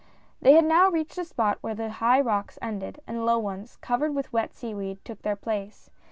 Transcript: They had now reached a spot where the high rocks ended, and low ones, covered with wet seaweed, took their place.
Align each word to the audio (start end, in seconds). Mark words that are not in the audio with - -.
They 0.41 0.53
had 0.53 0.65
now 0.65 0.89
reached 0.89 1.19
a 1.19 1.23
spot 1.23 1.59
where 1.61 1.75
the 1.75 1.91
high 1.91 2.19
rocks 2.21 2.57
ended, 2.59 2.99
and 3.05 3.23
low 3.23 3.37
ones, 3.37 3.77
covered 3.81 4.15
with 4.15 4.33
wet 4.33 4.51
seaweed, 4.51 5.05
took 5.05 5.21
their 5.21 5.35
place. 5.35 5.91